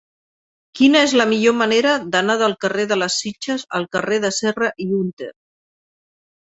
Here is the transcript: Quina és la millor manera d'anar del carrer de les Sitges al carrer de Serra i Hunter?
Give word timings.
Quina 0.79 1.01
és 1.07 1.13
la 1.21 1.27
millor 1.33 1.55
manera 1.59 1.91
d'anar 2.15 2.37
del 2.43 2.57
carrer 2.65 2.89
de 2.93 2.99
les 3.03 3.21
Sitges 3.25 3.69
al 3.81 3.89
carrer 3.99 4.21
de 4.27 4.35
Serra 4.43 4.75
i 4.89 4.93
Hunter? 4.99 5.35